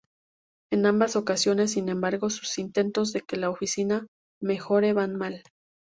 [0.71, 4.07] En ambas ocasiones, sin embargo, sus intentos de que la oficina
[4.41, 5.43] mejore van mal.